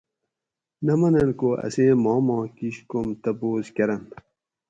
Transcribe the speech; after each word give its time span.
نہ 0.85 0.93
مننت 0.99 1.31
کو 1.39 1.49
اسیں 1.65 1.91
ماما 2.03 2.37
کیش 2.55 2.75
کوم 2.89 3.07
تپوس 3.21 3.65
کرنت 3.75 4.09